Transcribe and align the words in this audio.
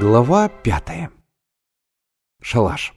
Глава 0.00 0.48
пятая. 0.48 1.10
Шалаш. 2.40 2.94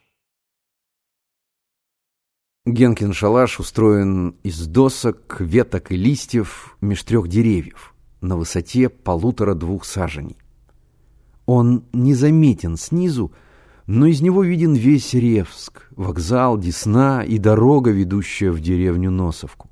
Генкин 2.68 3.14
шалаш 3.14 3.60
устроен 3.60 4.36
из 4.44 4.68
досок, 4.68 5.38
веток 5.40 5.92
и 5.92 5.96
листьев 5.96 6.78
меж 6.80 7.02
трех 7.02 7.28
деревьев 7.28 7.96
на 8.22 8.38
высоте 8.38 8.88
полутора-двух 8.88 9.84
саженей. 9.84 10.38
Он 11.48 11.86
незаметен 11.92 12.78
снизу, 12.78 13.32
но 13.88 14.06
из 14.06 14.22
него 14.22 14.44
виден 14.44 14.76
весь 14.76 15.16
Ревск, 15.16 15.88
вокзал, 15.96 16.60
Десна 16.60 17.24
и 17.24 17.40
дорога, 17.40 17.90
ведущая 17.90 18.52
в 18.52 18.60
деревню 18.60 19.10
Носовку. 19.10 19.72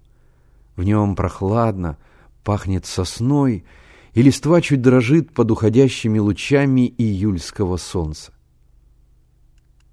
В 0.75 0.81
нем 0.81 1.15
прохладно, 1.15 1.99
пахнет 2.43 2.87
сосной, 2.87 3.65
и 4.13 4.21
листва 4.21 4.61
чуть 4.61 4.81
дрожит 4.81 5.31
под 5.33 5.51
уходящими 5.51 6.19
лучами 6.19 6.93
июльского 6.97 7.77
солнца. 7.77 8.33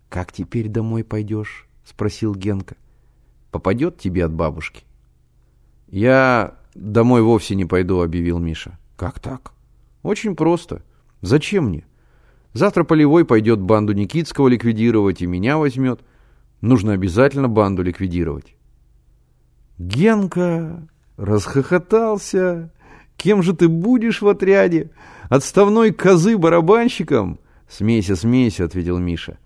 «Как 0.09 0.33
теперь 0.33 0.69
домой 0.69 1.05
пойдешь?»— 1.05 1.69
спросил 1.84 2.34
Генка. 2.34 2.77
«Попадет 3.51 3.98
тебе 3.98 4.25
от 4.25 4.33
бабушки?» 4.33 4.84
«Я 5.89 6.55
домой 6.75 7.23
вовсе 7.23 7.55
не 7.55 7.65
пойду»,— 7.65 8.01
объявил 8.02 8.39
Миша. 8.39 8.79
«Как 8.97 9.20
так?» 9.20 9.52
«Очень 10.02 10.37
просто. 10.37 10.83
Зачем 11.20 11.67
мне? 11.67 11.84
Завтра 12.53 12.84
Полевой 12.84 13.25
пойдет 13.25 13.61
банду 13.61 13.92
Никитского 13.92 14.48
ликвидировать 14.48 15.20
и 15.22 15.27
меня 15.27 15.59
возьмет. 15.59 16.00
Нужно 16.61 16.92
обязательно 16.92 17.48
банду 17.48 17.83
ликвидировать». 17.83 18.56
Генка 19.78 20.89
расхохотался. 21.17 22.72
Кем 23.17 23.42
же 23.42 23.55
ты 23.55 23.69
будешь 23.69 24.22
в 24.22 24.28
отряде? 24.28 24.91
Отставной 25.28 25.92
козы 25.92 26.36
барабанщиком? 26.36 27.39
Смейся, 27.69 28.17
смейся, 28.17 28.64
ответил 28.64 28.98
Миша. 28.98 29.39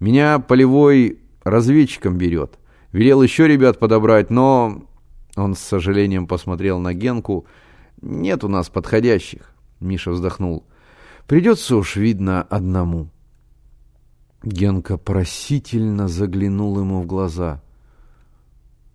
Меня 0.00 0.38
полевой 0.38 1.20
разведчиком 1.42 2.16
берет. 2.16 2.58
Велел 2.92 3.22
еще 3.22 3.46
ребят 3.46 3.78
подобрать, 3.78 4.30
но... 4.30 4.84
Он 5.36 5.54
с 5.54 5.60
сожалением 5.60 6.26
посмотрел 6.26 6.80
на 6.80 6.94
Генку. 6.94 7.46
Нет 8.00 8.42
у 8.44 8.48
нас 8.48 8.68
подходящих. 8.68 9.54
Миша 9.78 10.10
вздохнул. 10.10 10.64
Придется 11.26 11.76
уж, 11.76 11.96
видно, 11.96 12.42
одному. 12.42 13.10
Генка 14.42 14.96
просительно 14.96 16.08
заглянул 16.08 16.78
ему 16.78 17.02
в 17.02 17.06
глаза. 17.06 17.60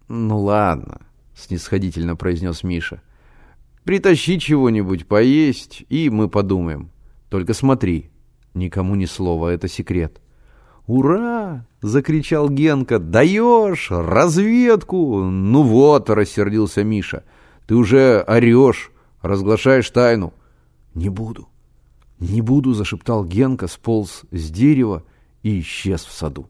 «Ну 0.08 0.40
ладно»,— 0.40 1.02
снисходительно 1.36 2.16
произнес 2.16 2.64
Миша. 2.64 3.02
Притащи 3.84 4.40
чего-нибудь 4.40 5.08
поесть, 5.08 5.86
и 5.90 6.10
мы 6.10 6.30
подумаем. 6.30 6.90
Только 7.30 7.54
смотри, 7.54 8.10
никому 8.54 8.96
ни 8.96 9.06
слова, 9.06 9.50
это 9.50 9.68
секрет. 9.68 10.22
«Ура!»— 10.86 11.66
закричал 11.82 12.50
Генка. 12.50 13.00
«Даешь! 13.00 13.90
Разведку!» 13.90 15.24
«Ну 15.24 15.64
вот!»— 15.64 16.10
рассердился 16.12 16.84
Миша. 16.84 17.24
«Ты 17.68 17.76
уже 17.76 18.22
орешь, 18.28 18.92
разглашаешь 19.22 19.90
тайну». 19.90 20.34
«Не 20.94 21.10
буду, 21.10 21.48
не 22.20 22.42
буду!»— 22.42 22.74
зашептал 22.74 23.24
Генка, 23.24 23.68
сполз 23.68 24.24
с 24.32 24.50
дерева 24.52 25.04
и 25.42 25.62
исчез 25.62 26.04
в 26.04 26.12
саду. 26.12 26.48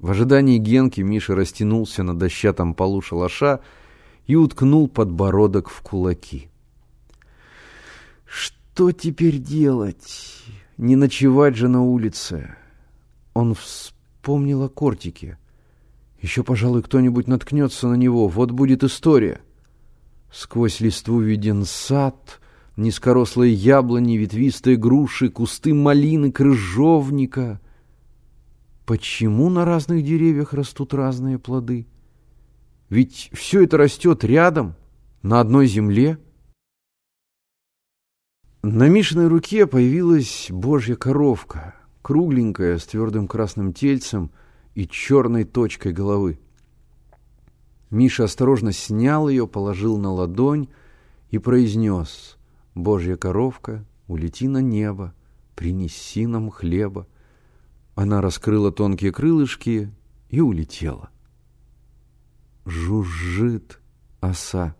В 0.00 0.10
ожидании 0.10 0.58
Генки 0.58 1.00
Миша 1.00 1.36
растянулся 1.36 2.02
на 2.02 2.18
дощатом 2.18 2.74
полу 2.74 3.00
шалаша 3.00 3.60
и 4.26 4.36
уткнул 4.36 4.88
подбородок 4.88 5.68
в 5.68 5.82
кулаки. 5.82 6.48
Что 8.24 8.92
теперь 8.92 9.38
делать? 9.38 10.42
Не 10.78 10.96
ночевать 10.96 11.56
же 11.56 11.68
на 11.68 11.82
улице. 11.82 12.54
Он 13.34 13.54
вспомнил 13.54 14.62
о 14.62 14.68
кортике. 14.68 15.38
Еще, 16.20 16.44
пожалуй, 16.44 16.82
кто-нибудь 16.82 17.26
наткнется 17.26 17.88
на 17.88 17.94
него. 17.94 18.28
Вот 18.28 18.52
будет 18.52 18.84
история. 18.84 19.40
Сквозь 20.32 20.80
листву 20.80 21.20
виден 21.20 21.64
сад, 21.64 22.40
низкорослые 22.76 23.52
яблони, 23.52 24.16
ветвистые 24.16 24.76
груши, 24.76 25.28
кусты 25.28 25.74
малины, 25.74 26.32
крыжовника. 26.32 27.60
Почему 28.86 29.50
на 29.50 29.64
разных 29.64 30.04
деревьях 30.04 30.54
растут 30.54 30.94
разные 30.94 31.38
плоды?— 31.38 31.86
ведь 32.92 33.30
все 33.32 33.64
это 33.64 33.78
растет 33.78 34.22
рядом, 34.22 34.74
на 35.22 35.40
одной 35.40 35.66
земле. 35.66 36.18
На 38.62 38.86
Мишиной 38.86 39.28
руке 39.28 39.66
появилась 39.66 40.48
божья 40.50 40.94
коровка, 40.94 41.74
кругленькая, 42.02 42.76
с 42.76 42.84
твердым 42.84 43.28
красным 43.28 43.72
тельцем 43.72 44.30
и 44.74 44.86
черной 44.86 45.44
точкой 45.44 45.94
головы. 45.94 46.38
Миша 47.88 48.24
осторожно 48.24 48.72
снял 48.72 49.26
ее, 49.26 49.48
положил 49.48 49.96
на 49.96 50.12
ладонь 50.12 50.68
и 51.30 51.38
произнес 51.38 52.36
«Божья 52.74 53.16
коровка, 53.16 53.86
улети 54.06 54.48
на 54.48 54.60
небо, 54.60 55.14
принеси 55.56 56.26
нам 56.26 56.50
хлеба». 56.50 57.06
Она 57.94 58.20
раскрыла 58.20 58.70
тонкие 58.70 59.12
крылышки 59.12 59.90
и 60.28 60.40
улетела. 60.42 61.08
Жужжит 62.64 63.80
оса. 64.20 64.74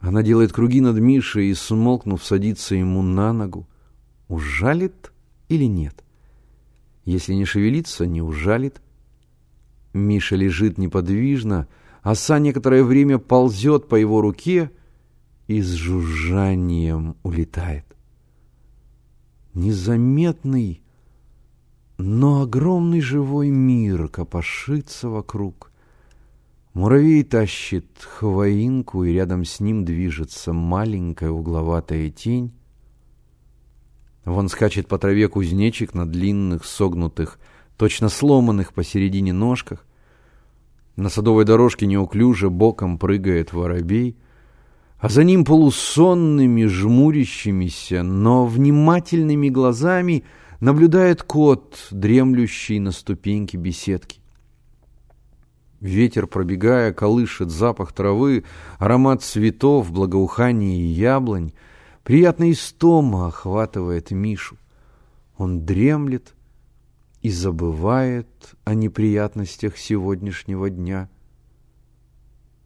Она 0.00 0.22
делает 0.22 0.52
круги 0.52 0.80
над 0.80 0.98
Мишей 0.98 1.48
и, 1.48 1.54
смолкнув, 1.54 2.22
садится 2.22 2.74
ему 2.74 3.02
на 3.02 3.32
ногу. 3.32 3.66
Ужалит 4.28 5.12
или 5.48 5.64
нет? 5.64 6.04
Если 7.04 7.34
не 7.34 7.44
шевелится, 7.44 8.06
не 8.06 8.22
ужалит. 8.22 8.80
Миша 9.92 10.36
лежит 10.36 10.78
неподвижно, 10.78 11.68
оса 12.02 12.38
некоторое 12.38 12.82
время 12.82 13.18
ползет 13.18 13.88
по 13.88 13.94
его 13.94 14.20
руке 14.20 14.70
и 15.46 15.60
с 15.60 15.72
жужжанием 15.72 17.16
улетает. 17.22 17.84
Незаметный, 19.54 20.82
но 21.96 22.42
огромный 22.42 23.00
живой 23.00 23.50
мир 23.50 24.08
копошится 24.08 25.08
вокруг. 25.08 25.70
Муравей 26.74 27.22
тащит 27.22 27.86
хвоинку, 28.02 29.04
и 29.04 29.12
рядом 29.12 29.44
с 29.44 29.60
ним 29.60 29.84
движется 29.84 30.52
маленькая 30.52 31.30
угловатая 31.30 32.10
тень. 32.10 32.52
Вон 34.24 34.48
скачет 34.48 34.88
по 34.88 34.98
траве 34.98 35.28
кузнечик 35.28 35.94
на 35.94 36.04
длинных, 36.04 36.64
согнутых, 36.64 37.38
точно 37.76 38.08
сломанных 38.08 38.72
посередине 38.72 39.32
ножках. 39.32 39.86
На 40.96 41.10
садовой 41.10 41.44
дорожке 41.44 41.86
неуклюже 41.86 42.50
боком 42.50 42.98
прыгает 42.98 43.52
воробей, 43.52 44.16
а 44.98 45.08
за 45.08 45.22
ним 45.22 45.44
полусонными, 45.44 46.64
жмурящимися, 46.64 48.02
но 48.02 48.46
внимательными 48.46 49.48
глазами 49.48 50.24
наблюдает 50.58 51.22
кот, 51.22 51.86
дремлющий 51.92 52.80
на 52.80 52.90
ступеньке 52.90 53.58
беседки. 53.58 54.23
Ветер, 55.84 56.26
пробегая, 56.26 56.94
колышет 56.94 57.50
запах 57.50 57.92
травы, 57.92 58.44
аромат 58.78 59.22
цветов, 59.22 59.92
благоухание 59.92 60.82
яблонь. 60.90 61.52
Приятная 62.04 62.52
истома 62.52 63.26
охватывает 63.26 64.10
Мишу. 64.10 64.56
Он 65.36 65.66
дремлет 65.66 66.32
и 67.20 67.28
забывает 67.28 68.26
о 68.64 68.72
неприятностях 68.72 69.76
сегодняшнего 69.76 70.70
дня. 70.70 71.10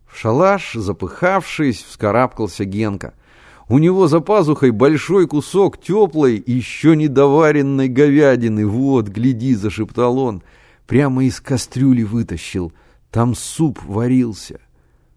В 0.06 0.16
шалаш, 0.16 0.74
запыхавшись, 0.74 1.82
вскарабкался 1.82 2.64
Генка. 2.64 3.14
У 3.68 3.78
него 3.78 4.06
за 4.06 4.20
пазухой 4.20 4.70
большой 4.70 5.26
кусок 5.26 5.82
теплой, 5.82 6.40
еще 6.46 6.94
недоваренной 6.94 7.88
говядины. 7.88 8.64
«Вот, 8.64 9.08
гляди!»— 9.08 9.54
зашептал 9.56 10.20
он. 10.20 10.44
Прямо 10.86 11.24
из 11.24 11.40
кастрюли 11.40 12.04
вытащил— 12.04 12.72
там 13.10 13.34
суп 13.34 13.82
варился. 13.84 14.60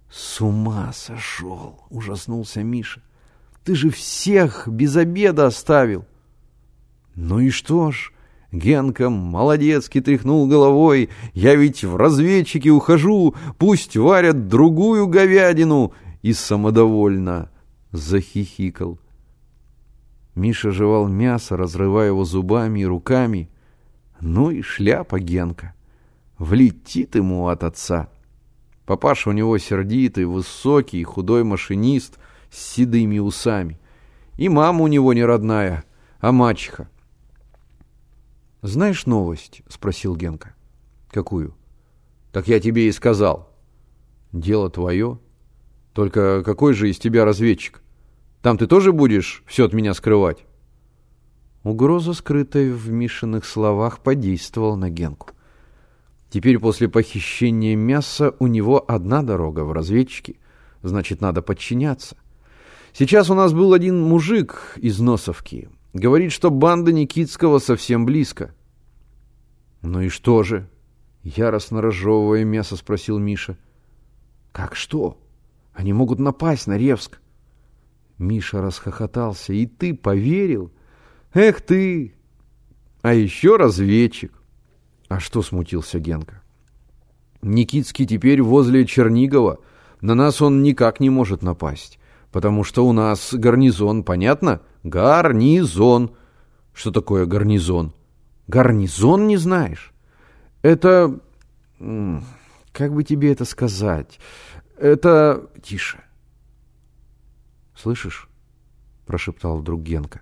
С 0.09 0.41
ума 0.41 0.91
сошел, 0.93 1.79
ужаснулся 1.89 2.63
Миша. 2.63 3.01
Ты 3.63 3.75
же 3.75 3.89
всех 3.89 4.67
без 4.67 4.95
обеда 4.95 5.47
оставил. 5.47 6.05
Ну 7.15 7.39
и 7.39 7.49
что 7.49 7.91
ж, 7.91 8.11
Генка 8.51 9.09
молодецки 9.09 10.01
тряхнул 10.01 10.47
головой. 10.47 11.09
Я 11.33 11.55
ведь 11.55 11.83
в 11.83 11.95
разведчики 11.95 12.69
ухожу, 12.69 13.35
пусть 13.57 13.95
варят 13.95 14.47
другую 14.47 15.07
говядину. 15.07 15.94
И 16.21 16.33
самодовольно 16.33 17.49
захихикал. 17.91 18.99
Миша 20.35 20.71
жевал 20.71 21.07
мясо, 21.07 21.57
разрывая 21.57 22.07
его 22.07 22.25
зубами 22.25 22.81
и 22.81 22.85
руками. 22.85 23.49
Ну 24.19 24.51
и 24.51 24.61
шляпа 24.61 25.19
Генка 25.19 25.73
влетит 26.41 27.13
ему 27.13 27.49
от 27.49 27.63
отца. 27.63 28.09
Папаша 28.85 29.29
у 29.29 29.33
него 29.33 29.57
сердитый, 29.59 30.25
высокий, 30.25 31.03
худой 31.03 31.43
машинист 31.43 32.17
с 32.49 32.57
седыми 32.57 33.19
усами. 33.19 33.79
И 34.38 34.49
мама 34.49 34.83
у 34.83 34.88
него 34.88 35.13
не 35.13 35.23
родная, 35.23 35.83
а 36.19 36.31
мачеха. 36.31 36.89
«Знаешь 38.63 39.05
новость?»— 39.05 39.61
спросил 39.69 40.15
Генка. 40.15 40.55
«Какую?» 41.11 41.55
«Так 42.31 42.47
я 42.47 42.59
тебе 42.59 42.87
и 42.87 42.91
сказал». 42.91 43.55
«Дело 44.31 44.69
твое. 44.71 45.19
Только 45.94 46.41
какой 46.44 46.73
же 46.73 46.89
из 46.89 46.97
тебя 46.97 47.23
разведчик? 47.23 47.81
Там 48.41 48.57
ты 48.57 48.65
тоже 48.65 48.94
будешь 48.94 49.44
все 49.45 49.65
от 49.65 49.73
меня 49.73 49.94
скрывать?» 49.94 50.44
Угроза, 51.63 52.13
скрытая 52.13 52.71
в 52.71 52.89
Мишиных 52.89 53.45
словах, 53.45 53.99
подействовала 53.99 54.75
на 54.75 54.89
Генку. 54.89 55.31
Теперь 56.31 56.60
после 56.60 56.88
похищения 56.88 57.75
мяса 57.75 58.33
у 58.39 58.48
него 58.48 58.83
одна 58.88 59.22
дорога 59.22 59.66
в 59.66 59.74
разведчики, 59.74 60.39
значит, 60.81 61.19
надо 61.19 61.42
подчиняться. 61.42 62.16
Сейчас 62.94 63.30
у 63.30 63.33
нас 63.33 63.51
был 63.51 63.74
один 63.74 64.01
мужик 64.01 64.78
из 64.78 64.98
Носовки. 65.01 65.69
Говорит, 65.92 66.31
что 66.31 66.50
банда 66.50 66.94
Никитского 66.94 67.60
совсем 67.60 68.06
близко. 68.06 68.56
«Ну 69.81 70.00
и 70.00 70.07
что 70.07 70.44
же?»— 70.44 70.69
яростно 71.24 71.81
разжевывая 71.81 72.45
мясо, 72.45 72.78
спросил 72.78 73.19
Миша. 73.19 73.57
«Как 74.54 74.74
что? 74.78 75.18
Они 75.74 75.92
могут 75.92 76.19
напасть 76.19 76.66
на 76.66 76.78
Ревск». 76.78 77.19
Миша 78.18 78.62
расхохотался. 78.62 79.51
«И 79.51 79.66
ты 79.66 79.94
поверил? 79.94 80.72
Эх 81.33 81.60
ты! 81.60 82.16
А 83.01 83.13
еще 83.13 83.57
разведчик!» 83.57 84.40
«А 85.11 85.19
что?»— 85.19 85.41
смутился 85.43 85.99
Генка. 85.99 86.41
«Никитский 87.41 88.05
теперь 88.05 88.41
возле 88.41 88.85
Чернигова. 88.85 89.59
На 89.99 90.15
нас 90.15 90.41
он 90.41 90.63
никак 90.63 91.01
не 91.01 91.09
может 91.09 91.41
напасть, 91.41 91.99
потому 92.31 92.63
что 92.63 92.87
у 92.87 92.93
нас 92.93 93.33
гарнизон, 93.33 94.03
понятно? 94.05 94.61
Гарнизон!» 94.83 96.15
«Что 96.73 96.91
такое 96.91 97.25
гарнизон?» 97.25 97.93
Гарнизон 98.47 99.27
не 99.27 99.35
знаешь? 99.35 99.93
Это... 100.61 101.19
Как 101.77 102.93
бы 102.93 103.03
тебе 103.03 103.33
это 103.33 103.43
сказать? 103.43 104.17
Это... 104.77 105.49
Тише. 105.61 105.99
Слышишь? 107.75 108.29
Прошептал 109.05 109.57
вдруг 109.57 109.81
Генка. 109.81 110.21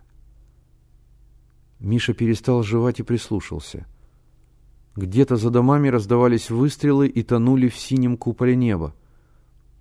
Миша 1.79 2.13
перестал 2.13 2.63
жевать 2.63 2.99
и 2.99 3.03
прислушался. 3.03 3.85
Где-то 4.99 5.37
за 5.37 5.49
домами 5.49 5.87
раздавались 5.87 6.49
выстрелы 6.49 7.07
и 7.07 7.23
тонули 7.23 7.69
в 7.69 7.77
синем 7.77 8.17
куполе 8.17 8.55
неба. 8.55 8.93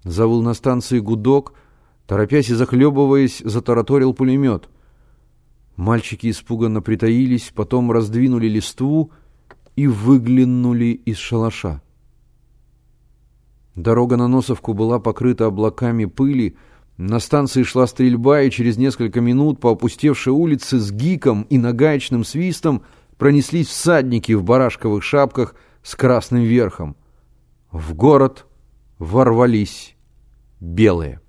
Завыл 0.04 0.42
на 0.42 0.54
станции 0.54 1.00
гудок, 1.00 1.54
торопясь 2.06 2.50
и 2.50 2.54
захлебываясь, 2.54 3.42
затараторил 3.44 4.14
пулемет— 4.14 4.68
Мальчики 5.78 6.28
испуганно 6.30 6.82
притаились, 6.82 7.52
потом 7.54 7.92
раздвинули 7.92 8.48
листву 8.48 9.12
и 9.76 9.86
выглянули 9.86 10.86
из 10.86 11.18
шалаша. 11.18 11.82
Дорога 13.76 14.16
на 14.16 14.26
Носовку 14.26 14.74
была 14.74 14.98
покрыта 14.98 15.46
облаками 15.46 16.06
пыли, 16.06 16.56
на 16.96 17.20
станции 17.20 17.62
шла 17.62 17.86
стрельба, 17.86 18.42
и 18.42 18.50
через 18.50 18.76
несколько 18.76 19.20
минут 19.20 19.60
по 19.60 19.70
опустевшей 19.70 20.32
улице 20.32 20.80
с 20.80 20.90
гиком 20.90 21.42
и 21.42 21.58
нагаечным 21.58 22.24
свистом 22.24 22.82
пронеслись 23.18 23.66
всадники 23.66 24.32
в 24.32 24.44
барашковых 24.44 25.02
шапках 25.02 25.54
с 25.82 25.94
красным 25.94 26.42
верхом. 26.42 26.96
В 27.70 27.94
город 27.94 28.46
ворвались 28.98 29.96
белые. 30.60 31.20